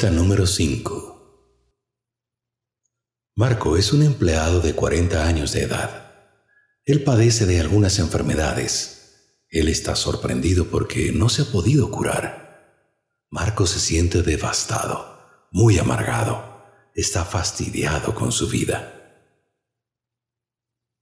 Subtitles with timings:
[0.00, 1.60] Pista número 5.
[3.36, 6.14] Marco es un empleado de 40 años de edad.
[6.86, 9.42] Él padece de algunas enfermedades.
[9.50, 12.96] Él está sorprendido porque no se ha podido curar.
[13.28, 15.20] Marco se siente devastado,
[15.50, 16.64] muy amargado.
[16.94, 19.28] Está fastidiado con su vida.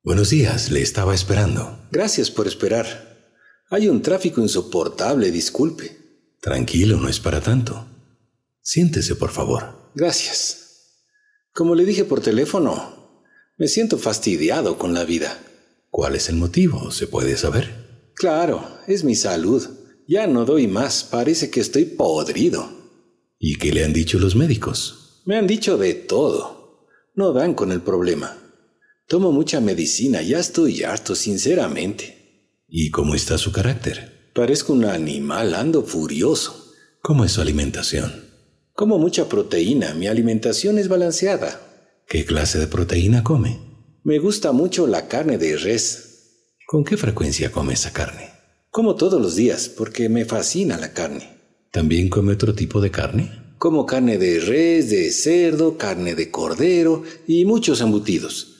[0.02, 1.86] Buenos días, le estaba esperando.
[1.92, 3.30] Gracias por esperar.
[3.70, 6.34] Hay un tráfico insoportable, disculpe.
[6.40, 7.87] Tranquilo, no es para tanto.
[8.70, 9.90] Siéntese, por favor.
[9.94, 10.92] Gracias.
[11.54, 13.22] Como le dije por teléfono,
[13.56, 15.42] me siento fastidiado con la vida.
[15.88, 16.90] ¿Cuál es el motivo?
[16.90, 18.12] ¿Se puede saber?
[18.14, 19.66] Claro, es mi salud.
[20.06, 22.68] Ya no doy más, parece que estoy podrido.
[23.38, 25.22] ¿Y qué le han dicho los médicos?
[25.24, 26.86] Me han dicho de todo.
[27.14, 28.36] No dan con el problema.
[29.06, 32.60] Tomo mucha medicina, ya estoy harto, sinceramente.
[32.68, 34.30] ¿Y cómo está su carácter?
[34.34, 36.74] Parezco un animal, ando furioso.
[37.00, 38.27] ¿Cómo es su alimentación?
[38.78, 41.60] Como mucha proteína, mi alimentación es balanceada.
[42.06, 43.58] ¿Qué clase de proteína come?
[44.04, 46.52] Me gusta mucho la carne de res.
[46.64, 48.30] ¿Con qué frecuencia come esa carne?
[48.70, 51.28] Como todos los días, porque me fascina la carne.
[51.72, 53.56] ¿También come otro tipo de carne?
[53.58, 58.58] Como carne de res, de cerdo, carne de cordero y muchos embutidos.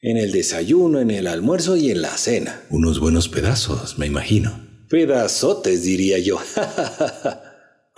[0.00, 2.62] En el desayuno, en el almuerzo y en la cena.
[2.70, 4.64] Unos buenos pedazos, me imagino.
[4.88, 6.38] Pedazotes, diría yo.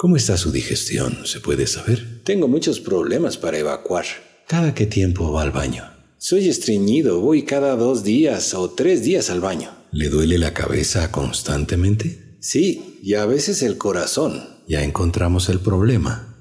[0.00, 1.26] ¿Cómo está su digestión?
[1.26, 2.22] ¿Se puede saber?
[2.22, 4.04] Tengo muchos problemas para evacuar.
[4.46, 5.82] ¿Cada qué tiempo va al baño?
[6.18, 9.72] Soy estreñido, voy cada dos días o tres días al baño.
[9.90, 12.36] ¿Le duele la cabeza constantemente?
[12.38, 14.40] Sí, y a veces el corazón.
[14.68, 16.36] Ya encontramos el problema.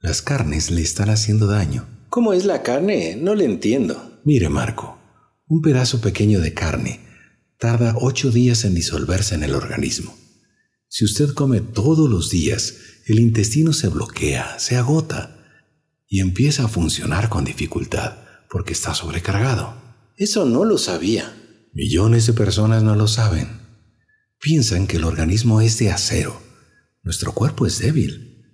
[0.00, 1.86] Las carnes le están haciendo daño.
[2.08, 3.18] ¿Cómo es la carne?
[3.20, 4.20] No le entiendo.
[4.24, 4.96] Mire, Marco,
[5.48, 7.00] un pedazo pequeño de carne
[7.58, 10.16] tarda ocho días en disolverse en el organismo.
[10.94, 12.74] Si usted come todos los días,
[13.06, 15.42] el intestino se bloquea, se agota
[16.06, 18.18] y empieza a funcionar con dificultad
[18.50, 19.74] porque está sobrecargado.
[20.18, 21.34] Eso no lo sabía.
[21.72, 23.48] Millones de personas no lo saben.
[24.38, 26.38] Piensan que el organismo es de acero.
[27.02, 28.44] Nuestro cuerpo es débil.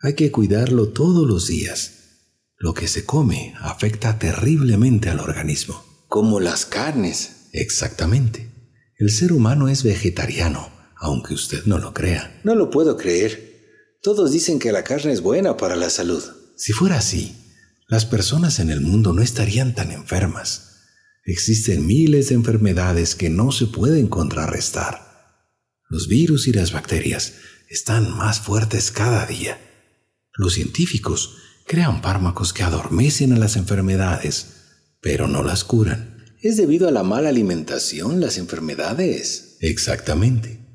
[0.00, 1.94] Hay que cuidarlo todos los días.
[2.58, 5.82] Lo que se come afecta terriblemente al organismo.
[6.06, 7.48] Como las carnes.
[7.52, 8.52] Exactamente.
[8.98, 12.40] El ser humano es vegetariano, aunque usted no lo crea.
[12.44, 13.96] No lo puedo creer.
[14.02, 16.22] Todos dicen que la carne es buena para la salud.
[16.56, 17.36] Si fuera así,
[17.88, 20.68] las personas en el mundo no estarían tan enfermas.
[21.24, 25.08] Existen miles de enfermedades que no se pueden contrarrestar.
[25.88, 27.34] Los virus y las bacterias
[27.68, 29.58] están más fuertes cada día.
[30.34, 34.46] Los científicos crean fármacos que adormecen a las enfermedades,
[35.00, 36.24] pero no las curan.
[36.40, 39.56] ¿Es debido a la mala alimentación las enfermedades?
[39.60, 40.67] Exactamente.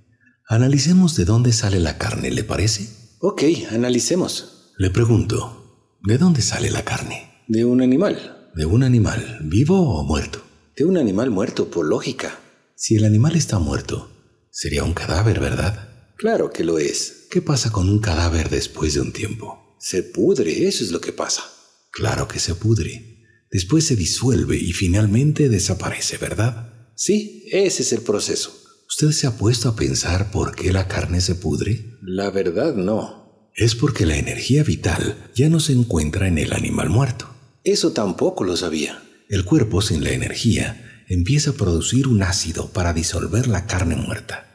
[0.48, 2.90] Analicemos de dónde sale la carne, ¿le parece?
[3.20, 4.74] Ok, analicemos.
[4.78, 7.44] Le pregunto, ¿de dónde sale la carne?
[7.48, 8.52] De un animal.
[8.54, 10.44] ¿De un animal vivo o muerto?
[10.76, 12.38] De un animal muerto, por lógica.
[12.76, 14.12] Si el animal está muerto,
[14.52, 16.14] sería un cadáver, ¿verdad?
[16.18, 17.28] Claro que lo es.
[17.32, 19.78] ¿Qué pasa con un cadáver después de un tiempo?
[19.80, 21.44] Se pudre, eso es lo que pasa.
[21.92, 23.24] Claro que se pudre.
[23.50, 26.92] Después se disuelve y finalmente desaparece, ¿verdad?
[26.96, 28.63] Sí, ese es el proceso.
[28.88, 31.98] ¿Usted se ha puesto a pensar por qué la carne se pudre?
[32.02, 33.50] La verdad no.
[33.56, 37.30] Es porque la energía vital ya no se encuentra en el animal muerto.
[37.64, 39.04] Eso tampoco lo sabía.
[39.30, 44.50] El cuerpo sin la energía empieza a producir un ácido para disolver la carne muerta.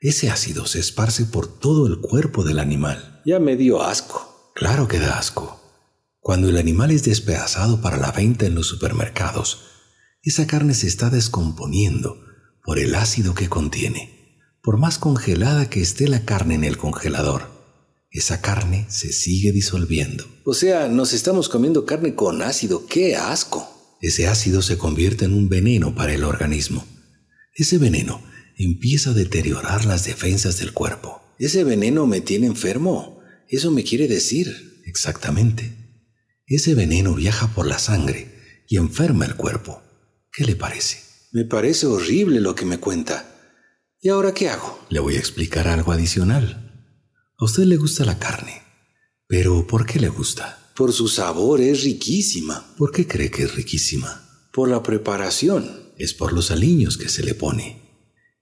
[0.00, 3.22] Ese ácido se esparce por todo el cuerpo del animal.
[3.24, 4.52] Ya me dio asco.
[4.54, 5.60] Claro que da asco.
[6.20, 9.62] Cuando el animal es despedazado para la venta en los supermercados,
[10.22, 12.25] esa carne se está descomponiendo
[12.66, 14.42] por el ácido que contiene.
[14.60, 17.48] Por más congelada que esté la carne en el congelador,
[18.10, 20.26] esa carne se sigue disolviendo.
[20.44, 22.86] O sea, nos estamos comiendo carne con ácido.
[22.86, 23.96] ¡Qué asco!
[24.00, 26.84] Ese ácido se convierte en un veneno para el organismo.
[27.54, 28.20] Ese veneno
[28.58, 31.22] empieza a deteriorar las defensas del cuerpo.
[31.38, 33.20] ¿Ese veneno me tiene enfermo?
[33.48, 34.82] ¿Eso me quiere decir?
[34.86, 35.72] Exactamente.
[36.46, 39.82] Ese veneno viaja por la sangre y enferma el cuerpo.
[40.32, 41.05] ¿Qué le parece?
[41.32, 43.32] Me parece horrible lo que me cuenta.
[44.00, 44.86] ¿Y ahora qué hago?
[44.88, 46.94] Le voy a explicar algo adicional.
[47.38, 48.62] A usted le gusta la carne.
[49.26, 50.72] Pero ¿por qué le gusta?
[50.76, 52.74] Por su sabor, es riquísima.
[52.76, 54.48] ¿Por qué cree que es riquísima?
[54.52, 55.92] Por la preparación.
[55.98, 57.82] Es por los aliños que se le pone.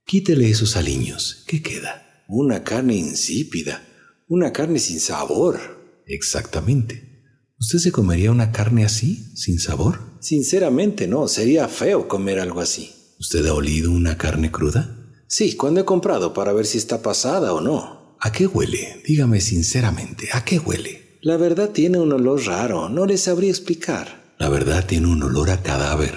[0.05, 1.45] Quítele esos aliños.
[1.47, 2.25] ¿Qué queda?
[2.29, 3.83] Una carne insípida.
[4.29, 6.03] Una carne sin sabor.
[6.07, 7.23] Exactamente.
[7.59, 10.14] ¿Usted se comería una carne así, sin sabor?
[10.25, 12.95] Sinceramente no, sería feo comer algo así.
[13.21, 14.97] ¿Usted ha olido una carne cruda?
[15.27, 18.17] Sí, cuando he comprado para ver si está pasada o no.
[18.21, 19.03] ¿A qué huele?
[19.07, 21.19] Dígame sinceramente, ¿a qué huele?
[21.21, 24.35] La verdad tiene un olor raro, no les sabría explicar.
[24.39, 26.17] La verdad tiene un olor a cadáver.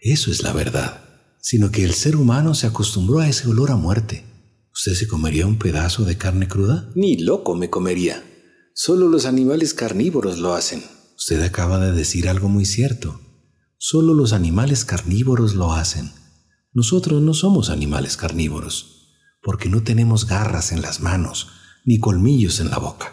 [0.00, 1.04] Eso es la verdad.
[1.38, 4.24] Sino que el ser humano se acostumbró a ese olor a muerte.
[4.72, 6.90] ¿Usted se comería un pedazo de carne cruda?
[6.94, 8.24] Ni loco me comería.
[8.72, 10.82] Solo los animales carnívoros lo hacen.
[11.18, 13.20] Usted acaba de decir algo muy cierto.
[13.84, 16.12] Solo los animales carnívoros lo hacen.
[16.72, 19.08] Nosotros no somos animales carnívoros,
[19.42, 21.48] porque no tenemos garras en las manos,
[21.84, 23.12] ni colmillos en la boca.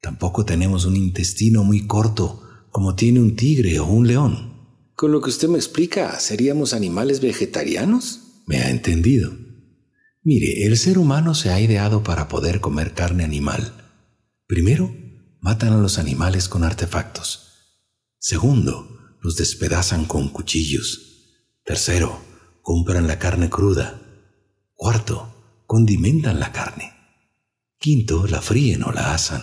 [0.00, 4.66] Tampoco tenemos un intestino muy corto, como tiene un tigre o un león.
[4.96, 8.42] Con lo que usted me explica, ¿seríamos animales vegetarianos?
[8.46, 9.32] Me ha entendido.
[10.24, 13.72] Mire, el ser humano se ha ideado para poder comer carne animal.
[14.48, 14.92] Primero,
[15.40, 17.42] matan a los animales con artefactos.
[18.18, 18.93] Segundo,
[19.24, 21.32] los despedazan con cuchillos.
[21.64, 22.20] Tercero,
[22.60, 24.02] compran la carne cruda.
[24.74, 26.92] Cuarto, condimentan la carne.
[27.78, 29.42] Quinto, la fríen o la asan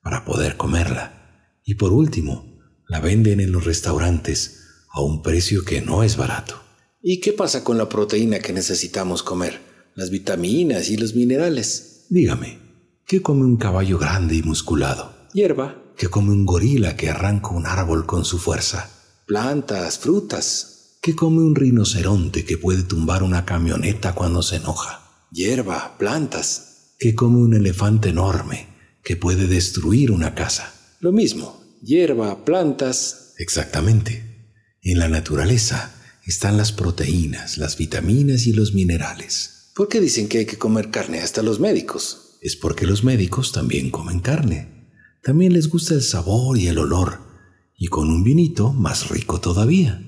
[0.00, 1.60] para poder comerla.
[1.62, 6.62] Y por último, la venden en los restaurantes a un precio que no es barato.
[7.02, 9.60] ¿Y qué pasa con la proteína que necesitamos comer?
[9.94, 12.06] Las vitaminas y los minerales.
[12.08, 12.58] Dígame,
[13.06, 15.22] ¿qué come un caballo grande y musculado?
[15.34, 18.90] hierba, que come un gorila que arranca un árbol con su fuerza,
[19.32, 25.96] plantas, frutas, que come un rinoceronte que puede tumbar una camioneta cuando se enoja, hierba,
[25.96, 28.66] plantas, que come un elefante enorme
[29.02, 30.74] que puede destruir una casa.
[31.00, 33.32] Lo mismo, hierba, plantas.
[33.38, 34.50] Exactamente.
[34.82, 35.94] En la naturaleza
[36.26, 39.70] están las proteínas, las vitaminas y los minerales.
[39.74, 42.36] ¿Por qué dicen que hay que comer carne hasta los médicos?
[42.42, 44.90] Es porque los médicos también comen carne.
[45.22, 47.31] También les gusta el sabor y el olor,
[47.76, 50.02] y con un vinito más rico todavía.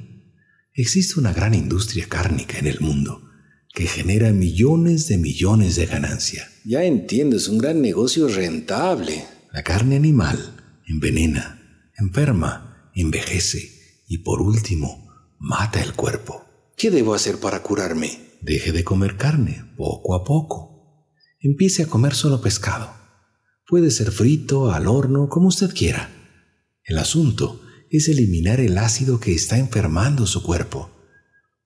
[0.73, 3.23] Existe una gran industria cárnica en el mundo
[3.73, 6.49] que genera millones de millones de ganancia.
[6.65, 9.25] Ya entiendo, es un gran negocio rentable.
[9.53, 15.09] La carne animal envenena, enferma, envejece y por último
[15.39, 16.45] mata el cuerpo.
[16.77, 18.19] ¿Qué debo hacer para curarme?
[18.41, 21.09] Deje de comer carne poco a poco.
[21.41, 23.05] Empiece a comer solo pescado
[23.67, 26.11] Puede ser frito, al horno, como usted quiera.
[26.85, 30.91] El asunto es eliminar el ácido que está enfermando su cuerpo.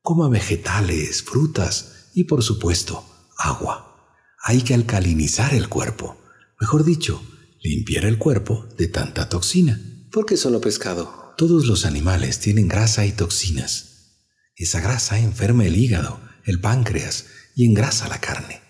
[0.00, 3.04] Coma vegetales, frutas y, por supuesto,
[3.36, 4.14] agua.
[4.44, 6.16] Hay que alcalinizar el cuerpo.
[6.60, 7.20] Mejor dicho,
[7.60, 9.80] limpiar el cuerpo de tanta toxina.
[10.12, 11.34] ¿Por qué solo pescado?
[11.36, 14.14] Todos los animales tienen grasa y toxinas.
[14.54, 17.26] Esa grasa enferma el hígado, el páncreas
[17.56, 18.60] y engrasa la carne.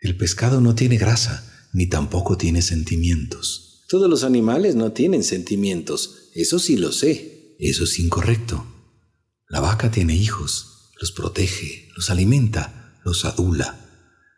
[0.00, 3.67] El pescado no tiene grasa, ni tampoco tiene sentimientos.
[3.88, 7.56] Todos los animales no tienen sentimientos, eso sí lo sé.
[7.58, 8.66] Eso es incorrecto.
[9.48, 13.80] La vaca tiene hijos, los protege, los alimenta, los adula.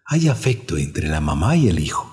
[0.07, 2.09] Hay afecto entre la mamá y el hijo.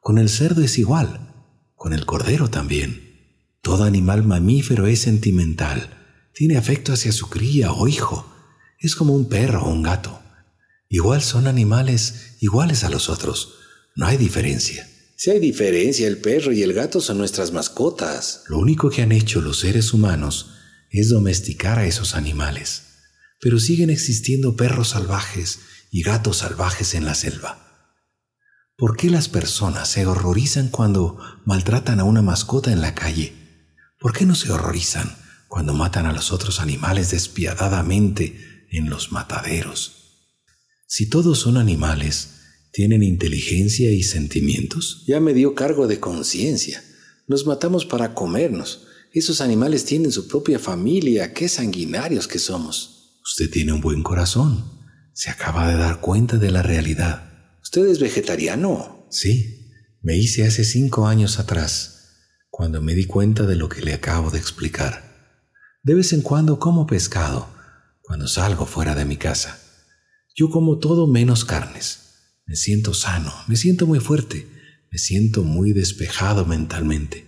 [0.00, 1.32] Con el cerdo es igual,
[1.76, 3.46] con el cordero también.
[3.62, 5.88] Todo animal mamífero es sentimental,
[6.34, 8.28] tiene afecto hacia su cría o hijo.
[8.80, 10.20] Es como un perro o un gato.
[10.88, 13.54] Igual son animales iguales a los otros,
[13.94, 14.91] no hay diferencia.
[15.16, 18.42] Si hay diferencia, el perro y el gato son nuestras mascotas.
[18.48, 20.50] Lo único que han hecho los seres humanos
[20.90, 22.82] es domesticar a esos animales.
[23.40, 27.62] Pero siguen existiendo perros salvajes y gatos salvajes en la selva.
[28.76, 33.32] ¿Por qué las personas se horrorizan cuando maltratan a una mascota en la calle?
[33.98, 35.16] ¿Por qué no se horrorizan
[35.46, 40.02] cuando matan a los otros animales despiadadamente en los mataderos?
[40.86, 42.31] Si todos son animales,
[42.72, 45.04] ¿Tienen inteligencia y sentimientos?
[45.06, 46.82] Ya me dio cargo de conciencia.
[47.28, 48.86] Nos matamos para comernos.
[49.12, 51.34] Esos animales tienen su propia familia.
[51.34, 53.20] Qué sanguinarios que somos.
[53.22, 54.64] Usted tiene un buen corazón.
[55.12, 57.58] Se acaba de dar cuenta de la realidad.
[57.62, 59.06] ¿Usted es vegetariano?
[59.10, 59.68] Sí.
[60.00, 62.08] Me hice hace cinco años atrás,
[62.50, 65.38] cuando me di cuenta de lo que le acabo de explicar.
[65.82, 67.48] De vez en cuando como pescado,
[68.00, 69.60] cuando salgo fuera de mi casa.
[70.34, 72.01] Yo como todo menos carnes.
[72.52, 74.46] Me siento sano, me siento muy fuerte,
[74.90, 77.24] me siento muy despejado mentalmente.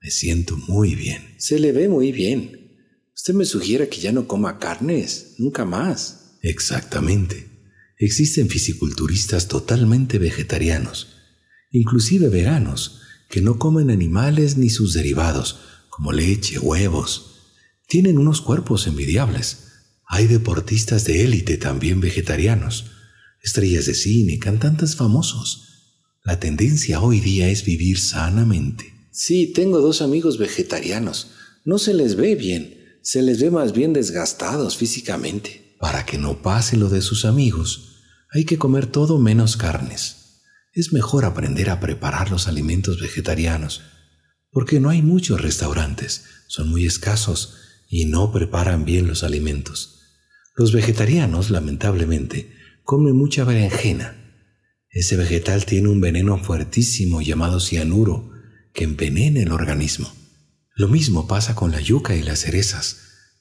[0.00, 1.34] Me siento muy bien.
[1.38, 2.78] Se le ve muy bien.
[3.12, 6.36] Usted me sugiere que ya no coma carnes, nunca más.
[6.42, 7.48] Exactamente.
[7.98, 11.16] Existen fisiculturistas totalmente vegetarianos,
[11.72, 15.58] inclusive veganos, que no comen animales ni sus derivados,
[15.88, 17.40] como leche, huevos.
[17.88, 19.64] Tienen unos cuerpos envidiables.
[20.06, 22.84] Hay deportistas de élite también vegetarianos
[23.42, 25.66] estrellas de cine, cantantes famosos.
[26.24, 28.92] La tendencia hoy día es vivir sanamente.
[29.10, 31.32] Sí, tengo dos amigos vegetarianos.
[31.64, 35.76] No se les ve bien, se les ve más bien desgastados físicamente.
[35.80, 37.96] Para que no pase lo de sus amigos,
[38.30, 40.42] hay que comer todo menos carnes.
[40.72, 43.82] Es mejor aprender a preparar los alimentos vegetarianos.
[44.50, 47.56] Porque no hay muchos restaurantes, son muy escasos
[47.88, 50.00] y no preparan bien los alimentos.
[50.56, 52.52] Los vegetarianos, lamentablemente,
[52.90, 54.16] comen mucha berenjena.
[54.88, 58.32] Ese vegetal tiene un veneno fuertísimo llamado cianuro
[58.74, 60.12] que envenena el organismo.
[60.74, 62.96] Lo mismo pasa con la yuca y las cerezas.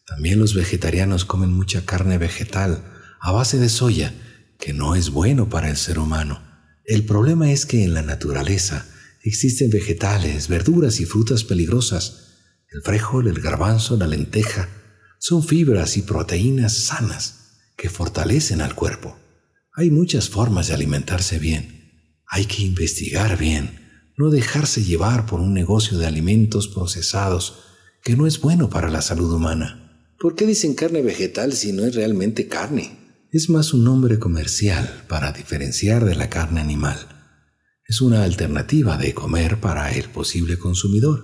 [0.05, 2.83] También los vegetarianos comen mucha carne vegetal
[3.19, 4.13] a base de soya,
[4.59, 6.43] que no es bueno para el ser humano.
[6.85, 8.85] El problema es que en la naturaleza
[9.23, 12.35] existen vegetales, verduras y frutas peligrosas.
[12.69, 14.69] El frijol, el garbanzo, la lenteja,
[15.17, 19.17] son fibras y proteínas sanas que fortalecen al cuerpo.
[19.79, 22.19] Hay muchas formas de alimentarse bien.
[22.27, 27.59] Hay que investigar bien, no dejarse llevar por un negocio de alimentos procesados
[28.03, 30.11] que no es bueno para la salud humana.
[30.19, 32.91] ¿Por qué dicen carne vegetal si no es realmente carne?
[33.31, 36.97] Es más un nombre comercial para diferenciar de la carne animal.
[37.87, 41.23] Es una alternativa de comer para el posible consumidor.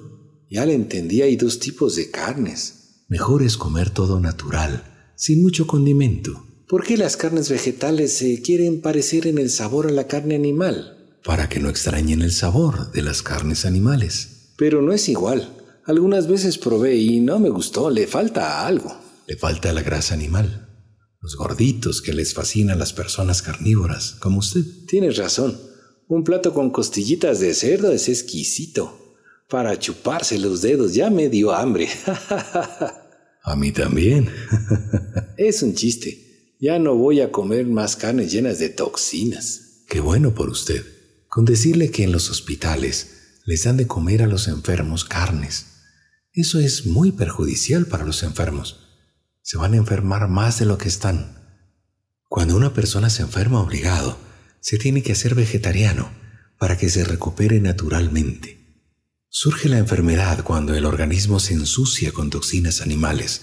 [0.50, 3.04] Ya le entendí, hay dos tipos de carnes.
[3.10, 6.55] Mejor es comer todo natural, sin mucho condimento.
[6.68, 10.98] ¿Por qué las carnes vegetales se quieren parecer en el sabor a la carne animal?
[11.24, 14.50] Para que no extrañen el sabor de las carnes animales.
[14.58, 15.56] Pero no es igual.
[15.86, 18.98] Algunas veces probé y no me gustó, le falta algo.
[19.28, 20.68] Le falta la grasa animal.
[21.22, 24.64] Los gorditos que les fascinan a las personas carnívoras, como usted.
[24.88, 25.60] Tienes razón.
[26.08, 29.18] Un plato con costillitas de cerdo es exquisito
[29.50, 30.96] para chuparse los dedos.
[30.96, 31.90] Ya me dio hambre.
[33.44, 34.32] a mí también.
[35.38, 36.25] es un chiste.
[36.66, 39.84] Ya no voy a comer más carnes llenas de toxinas.
[39.88, 40.84] Qué bueno por usted.
[41.28, 45.68] Con decirle que en los hospitales les dan de comer a los enfermos carnes.
[46.34, 48.80] Eso es muy perjudicial para los enfermos.
[49.44, 51.38] Se van a enfermar más de lo que están.
[52.30, 54.18] Cuando una persona se enferma obligado,
[54.60, 56.10] se tiene que hacer vegetariano
[56.58, 58.90] para que se recupere naturalmente.
[59.30, 63.42] Surge la enfermedad cuando el organismo se ensucia con toxinas animales.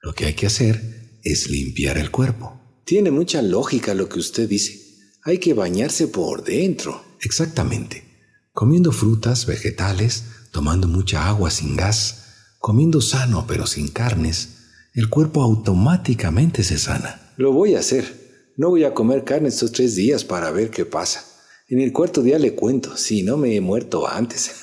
[0.00, 2.60] Lo que hay que hacer es limpiar el cuerpo.
[2.84, 4.80] Tiene mucha lógica lo que usted dice.
[5.24, 7.02] Hay que bañarse por dentro.
[7.20, 8.04] Exactamente.
[8.52, 12.26] Comiendo frutas, vegetales, tomando mucha agua sin gas,
[12.60, 14.50] comiendo sano pero sin carnes,
[14.94, 17.32] el cuerpo automáticamente se sana.
[17.36, 18.52] Lo voy a hacer.
[18.56, 21.24] No voy a comer carne estos tres días para ver qué pasa.
[21.68, 24.60] En el cuarto día le cuento, si no me he muerto antes.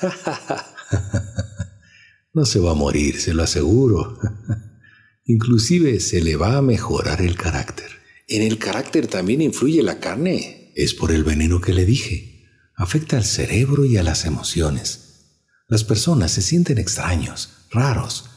[2.32, 4.18] no se va a morir, se lo aseguro.
[5.24, 7.90] Inclusive se le va a mejorar el carácter.
[8.28, 10.72] ¿En el carácter también influye la carne?
[10.74, 12.46] Es por el veneno que le dije.
[12.76, 15.26] Afecta al cerebro y a las emociones.
[15.68, 18.30] Las personas se sienten extraños, raros,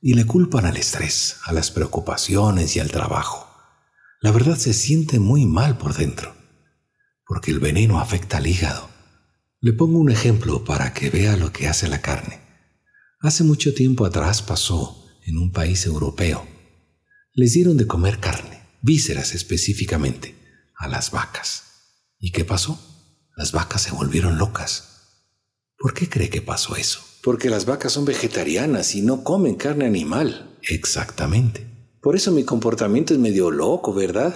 [0.00, 3.48] y le culpan al estrés, a las preocupaciones y al trabajo.
[4.20, 6.34] La verdad se siente muy mal por dentro
[7.26, 8.88] porque el veneno afecta al hígado.
[9.60, 12.40] Le pongo un ejemplo para que vea lo que hace la carne.
[13.20, 16.46] Hace mucho tiempo atrás pasó en un país europeo.
[17.32, 20.34] Les dieron de comer carne, vísceras específicamente,
[20.76, 21.64] a las vacas.
[22.18, 22.80] ¿Y qué pasó?
[23.36, 24.94] Las vacas se volvieron locas.
[25.78, 27.00] ¿Por qué cree que pasó eso?
[27.22, 30.56] Porque las vacas son vegetarianas y no comen carne animal.
[30.62, 31.66] Exactamente.
[32.00, 34.34] Por eso mi comportamiento es medio loco, ¿verdad?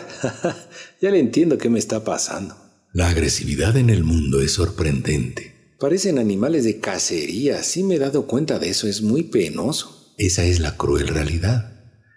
[1.03, 2.57] ya le entiendo qué me está pasando.
[2.93, 5.77] La agresividad en el mundo es sorprendente.
[5.79, 9.98] Parecen animales de cacería, sí me he dado cuenta de eso, es muy penoso.
[10.19, 11.73] Esa es la cruel realidad.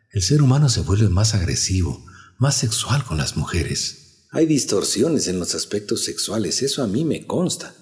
[0.10, 2.03] El ser humano se vuelve más agresivo,
[2.39, 4.25] más sexual con las mujeres.
[4.31, 7.75] Hay distorsiones en los aspectos sexuales, eso a mí me consta.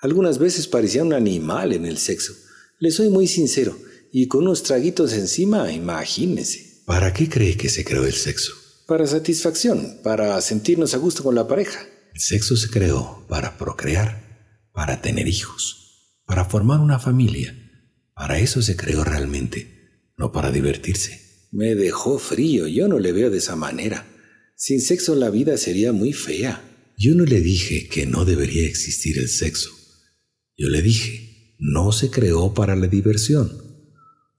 [0.00, 2.32] Algunas veces parecía un animal en el sexo.
[2.78, 3.78] Le soy muy sincero,
[4.10, 6.82] y con unos traguitos encima, imagínese.
[6.86, 8.54] ¿Para qué cree que se creó el sexo?
[8.86, 11.80] Para satisfacción, para sentirnos a gusto con la pareja.
[12.14, 17.67] El sexo se creó para procrear, para tener hijos, para formar una familia.
[18.18, 21.46] Para eso se creó realmente, no para divertirse.
[21.52, 24.06] Me dejó frío, yo no le veo de esa manera.
[24.56, 26.64] Sin sexo la vida sería muy fea.
[26.98, 29.70] Yo no le dije que no debería existir el sexo.
[30.56, 33.52] Yo le dije, no se creó para la diversión.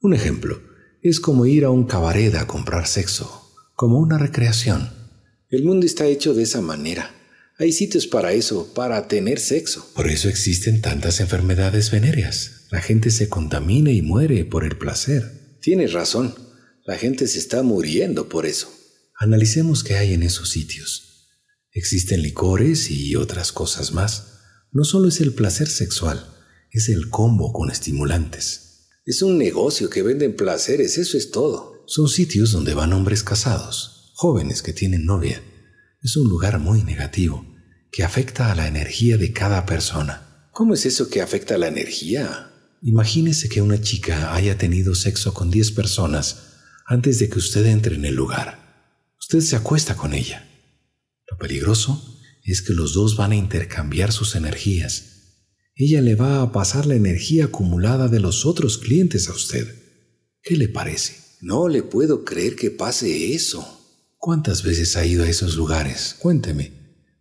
[0.01, 0.61] Un ejemplo,
[1.01, 4.89] es como ir a un cabaret a comprar sexo, como una recreación.
[5.49, 7.15] El mundo está hecho de esa manera.
[7.57, 9.89] Hay sitios para eso, para tener sexo.
[9.95, 12.58] Por eso existen tantas enfermedades venéreas.
[12.71, 15.57] La gente se contamina y muere por el placer.
[15.59, 16.35] Tienes razón.
[16.85, 18.71] La gente se está muriendo por eso.
[19.17, 21.27] Analicemos qué hay en esos sitios.
[21.71, 24.39] Existen licores y otras cosas más.
[24.71, 26.25] No solo es el placer sexual,
[26.71, 28.87] es el combo con estimulantes.
[29.03, 31.83] Es un negocio que venden placeres, eso es todo.
[31.87, 35.41] Son sitios donde van hombres casados, jóvenes que tienen novia.
[36.03, 37.45] Es un lugar muy negativo
[37.91, 40.49] que afecta a la energía de cada persona.
[40.51, 42.48] ¿Cómo es eso que afecta a la energía?
[42.81, 46.53] Imagínese que una chica haya tenido sexo con 10 personas
[46.85, 49.13] antes de que usted entre en el lugar.
[49.19, 50.47] Usted se acuesta con ella.
[51.29, 55.05] Lo peligroso es que los dos van a intercambiar sus energías.
[55.75, 59.67] Ella le va a pasar la energía acumulada de los otros clientes a usted.
[60.41, 61.17] ¿Qué le parece?
[61.41, 63.77] No le puedo creer que pase eso.
[64.17, 66.15] ¿Cuántas veces ha ido a esos lugares?
[66.19, 66.73] Cuénteme,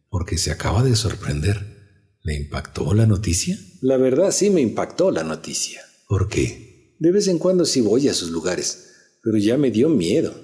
[0.08, 1.77] porque se acaba de sorprender.
[2.22, 3.58] ¿Le impactó la noticia?
[3.80, 5.80] La verdad sí me impactó la noticia.
[6.08, 6.96] ¿Por qué?
[6.98, 8.90] De vez en cuando sí voy a sus lugares,
[9.22, 10.34] pero ya me dio miedo.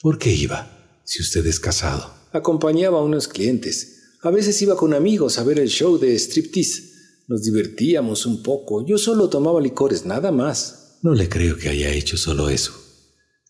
[0.00, 2.14] ¿Por qué iba, si usted es casado?
[2.32, 4.16] Acompañaba a unos clientes.
[4.22, 6.92] A veces iba con amigos a ver el show de striptease.
[7.28, 8.86] Nos divertíamos un poco.
[8.86, 10.98] Yo solo tomaba licores, nada más.
[11.02, 12.72] No le creo que haya hecho solo eso.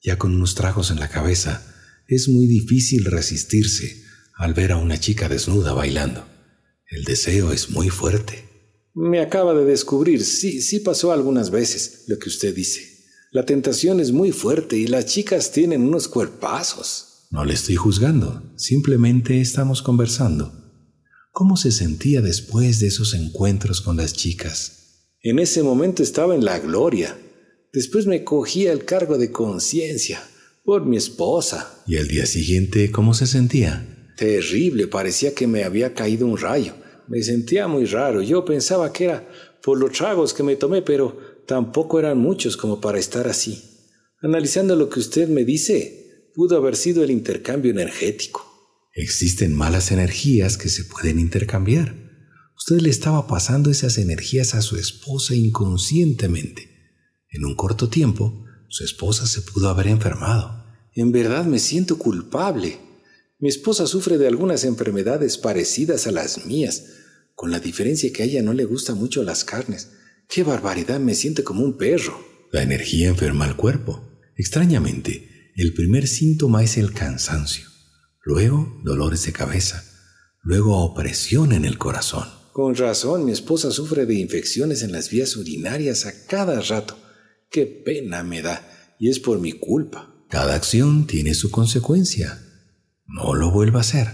[0.02, 1.66] Ya con unos tragos en la cabeza,
[2.06, 4.02] es muy difícil resistirse
[4.36, 6.31] al ver a una chica desnuda bailando.
[6.92, 8.44] El deseo es muy fuerte.
[8.92, 12.82] Me acaba de descubrir, sí, sí pasó algunas veces lo que usted dice.
[13.30, 17.28] La tentación es muy fuerte y las chicas tienen unos cuerpazos.
[17.30, 20.52] No le estoy juzgando, simplemente estamos conversando.
[21.30, 25.06] ¿Cómo se sentía después de esos encuentros con las chicas?
[25.22, 27.16] En ese momento estaba en la gloria.
[27.72, 30.22] Después me cogía el cargo de conciencia
[30.62, 31.82] por mi esposa.
[31.86, 34.12] ¿Y el día siguiente cómo se sentía?
[34.18, 36.81] Terrible, parecía que me había caído un rayo.
[37.08, 38.22] Me sentía muy raro.
[38.22, 39.28] Yo pensaba que era
[39.62, 41.16] por los tragos que me tomé, pero
[41.46, 43.62] tampoco eran muchos como para estar así.
[44.20, 48.48] Analizando lo que usted me dice, pudo haber sido el intercambio energético.
[48.94, 51.94] Existen malas energías que se pueden intercambiar.
[52.56, 56.68] Usted le estaba pasando esas energías a su esposa inconscientemente.
[57.30, 60.64] En un corto tiempo, su esposa se pudo haber enfermado.
[60.94, 62.78] En verdad me siento culpable.
[63.42, 66.84] Mi esposa sufre de algunas enfermedades parecidas a las mías,
[67.34, 69.90] con la diferencia que a ella no le gustan mucho las carnes.
[70.28, 71.00] ¡Qué barbaridad!
[71.00, 72.24] Me siento como un perro.
[72.52, 74.00] La energía enferma al cuerpo.
[74.36, 77.66] Extrañamente, el primer síntoma es el cansancio,
[78.22, 79.82] luego dolores de cabeza,
[80.42, 82.28] luego opresión en el corazón.
[82.52, 86.96] Con razón, mi esposa sufre de infecciones en las vías urinarias a cada rato.
[87.50, 88.94] ¡Qué pena me da!
[89.00, 90.14] Y es por mi culpa.
[90.30, 92.40] Cada acción tiene su consecuencia.
[93.06, 94.08] No lo vuelva a hacer.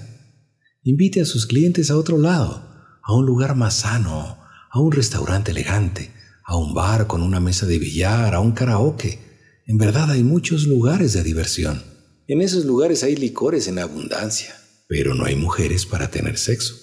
[0.82, 2.68] Invite a sus clientes a otro lado,
[3.02, 4.38] a un lugar más sano,
[4.70, 6.10] a un restaurante elegante,
[6.44, 9.18] a un bar con una mesa de billar, a un karaoke.
[9.66, 11.82] En verdad hay muchos lugares de diversión.
[12.26, 14.54] En esos lugares hay licores en abundancia.
[14.88, 16.74] Pero no hay mujeres para tener sexo.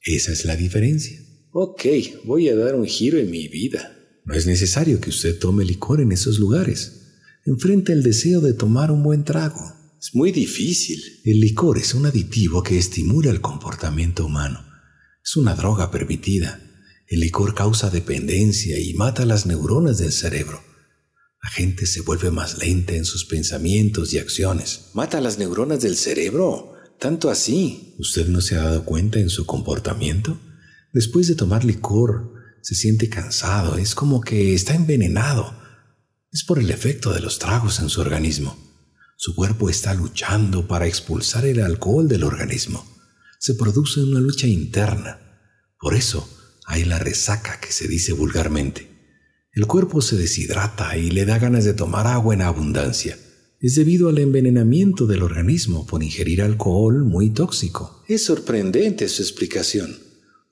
[0.00, 1.18] Esa es la diferencia.
[1.50, 1.84] Ok,
[2.24, 3.96] voy a dar un giro en mi vida.
[4.24, 7.16] No es necesario que usted tome licor en esos lugares.
[7.44, 9.77] Enfrenta el deseo de tomar un buen trago.
[9.98, 11.02] Es muy difícil.
[11.24, 14.64] El licor es un aditivo que estimula el comportamiento humano.
[15.24, 16.60] Es una droga permitida.
[17.08, 20.62] El licor causa dependencia y mata las neuronas del cerebro.
[21.42, 24.90] La gente se vuelve más lenta en sus pensamientos y acciones.
[24.94, 26.74] ¿Mata las neuronas del cerebro?
[27.00, 27.96] ¿Tanto así?
[27.98, 30.40] ¿Usted no se ha dado cuenta en su comportamiento?
[30.92, 35.58] Después de tomar licor, se siente cansado, es como que está envenenado.
[36.30, 38.67] Es por el efecto de los tragos en su organismo.
[39.20, 42.86] Su cuerpo está luchando para expulsar el alcohol del organismo.
[43.40, 45.18] Se produce una lucha interna.
[45.80, 46.30] Por eso
[46.66, 48.88] hay la resaca que se dice vulgarmente.
[49.52, 53.18] El cuerpo se deshidrata y le da ganas de tomar agua en abundancia.
[53.58, 58.04] Es debido al envenenamiento del organismo por ingerir alcohol muy tóxico.
[58.06, 59.96] Es sorprendente su explicación.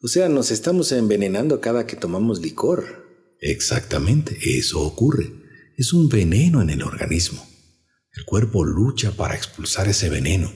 [0.03, 3.07] O sea, nos estamos envenenando cada que tomamos licor.
[3.41, 5.31] Exactamente, eso ocurre.
[5.77, 7.47] Es un veneno en el organismo.
[8.17, 10.51] El cuerpo lucha para expulsar ese veneno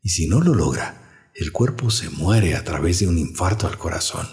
[0.00, 3.78] y si no lo logra, el cuerpo se muere a través de un infarto al
[3.78, 4.28] corazón.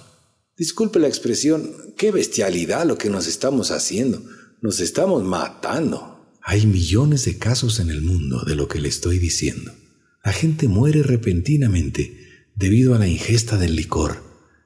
[0.56, 4.24] Disculpe la expresión, qué bestialidad lo que nos estamos haciendo.
[4.62, 6.38] Nos estamos matando.
[6.43, 9.74] Hay millones de casos en el mundo de lo que le estoy diciendo.
[10.24, 14.21] La gente muere repentinamente debido a la ingesta del licor.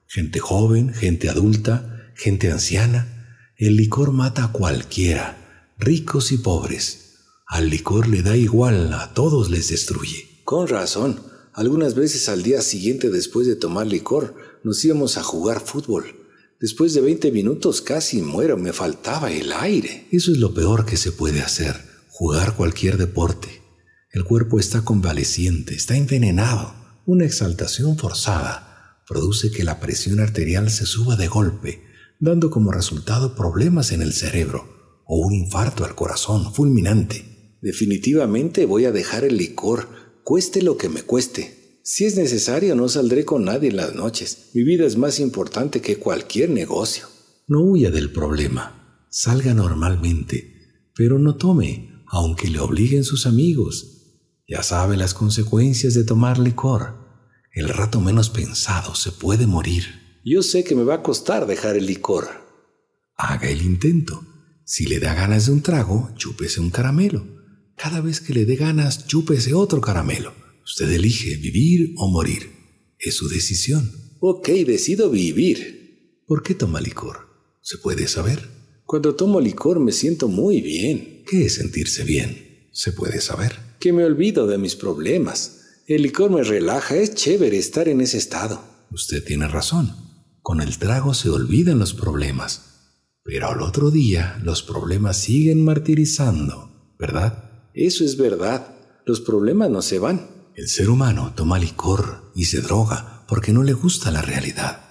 [0.08, 3.54] Gente joven, gente adulta, gente anciana.
[3.56, 7.05] El licor mata a cualquiera, ricos y pobres.
[7.48, 10.42] Al licor le da igual, a todos les destruye.
[10.44, 11.22] Con razón.
[11.54, 16.04] Algunas veces al día siguiente después de tomar licor nos íbamos a jugar fútbol.
[16.60, 20.08] Después de 20 minutos casi muero, me faltaba el aire.
[20.12, 21.76] Eso es lo peor que se puede hacer,
[22.10, 23.62] jugar cualquier deporte.
[24.12, 26.74] El cuerpo está convaleciente, está envenenado.
[27.06, 31.84] Una exaltación forzada produce que la presión arterial se suba de golpe,
[32.20, 37.35] dando como resultado problemas en el cerebro o un infarto al corazón fulminante.
[37.66, 39.90] Definitivamente voy a dejar el licor,
[40.24, 41.80] cueste lo que me cueste.
[41.82, 44.52] Si es necesario, no saldré con nadie en las noches.
[44.54, 47.08] Mi vida es más importante que cualquier negocio.
[47.48, 49.08] No huya del problema.
[49.10, 54.20] salga normalmente, pero no tome, aunque le obliguen sus amigos.
[54.48, 56.94] Ya sabe las consecuencias de tomar licor.
[57.52, 60.20] El rato menos pensado se puede morir.
[60.24, 62.28] Yo sé que me va a costar dejar el licor.
[63.16, 64.24] Haga el intento.
[64.66, 67.35] Si le da ganas de un trago, chúpese un caramelo.
[67.76, 70.34] Cada vez que le dé ganas, chúpese otro caramelo.
[70.64, 72.52] Usted elige vivir o morir.
[73.00, 73.92] Es su decisión.
[74.20, 76.22] Ok, decido vivir.
[76.26, 77.28] ¿Por qué toma licor?
[77.62, 78.50] ¿Se puede saber?
[78.86, 81.24] Cuando tomo licor me siento muy bien.
[81.28, 82.70] ¿Qué es sentirse bien?
[82.72, 83.54] ¿Se puede saber?
[83.80, 85.62] Que me olvido de mis problemas.
[85.88, 88.64] El licor me relaja, es chévere estar en ese estado.
[88.92, 89.96] Usted tiene razón.
[90.42, 92.62] Con el trago se olvidan los problemas.
[93.24, 97.45] Pero al otro día los problemas siguen martirizando, ¿verdad?
[97.76, 98.76] Eso es verdad.
[99.06, 100.30] Los problemas no se van.
[100.56, 104.82] El ser humano toma licor y se droga porque no le gusta la realidad.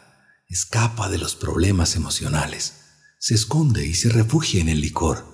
[0.49, 2.75] Escapa de los problemas emocionales.
[3.18, 5.25] Se esconde y se refugia en el licor.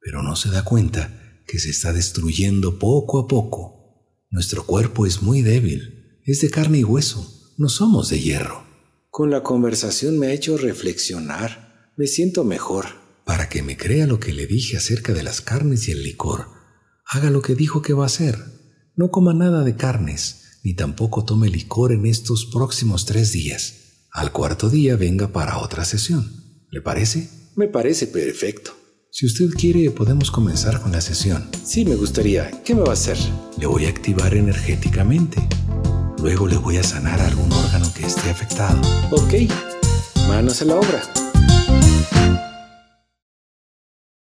[0.00, 4.20] Pero no se da cuenta que se está destruyendo poco a poco.
[4.30, 6.20] Nuestro cuerpo es muy débil.
[6.24, 7.54] Es de carne y hueso.
[7.56, 8.66] No somos de hierro.
[9.10, 11.92] Con la conversación me ha hecho reflexionar.
[11.96, 12.86] Me siento mejor.
[13.24, 16.48] Para que me crea lo que le dije acerca de las carnes y el licor,
[17.06, 18.54] haga lo que dijo que va a hacer
[18.96, 24.06] no coma nada de carnes, ni tampoco tome licor en estos próximos tres días.
[24.12, 26.64] Al cuarto día venga para otra sesión.
[26.70, 27.28] ¿Le parece?
[27.56, 28.72] Me parece perfecto.
[29.10, 31.48] Si usted quiere, podemos comenzar con la sesión.
[31.64, 32.50] Sí, me gustaría.
[32.62, 33.18] ¿Qué me va a hacer?
[33.58, 35.48] Le voy a activar energéticamente.
[36.18, 38.80] Luego le voy a sanar algún órgano que esté afectado.
[39.10, 39.50] Ok.
[40.28, 41.02] Manos a la obra.